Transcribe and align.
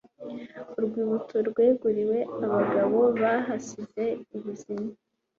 Urwibutso 0.77 1.35
rweguriwe 1.47 2.17
abagabo 2.45 2.99
bahasize 3.21 4.05
ubuzima 4.35 4.87